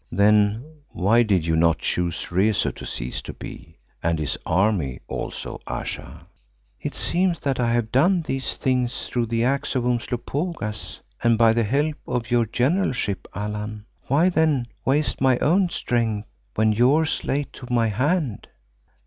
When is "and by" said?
11.23-11.53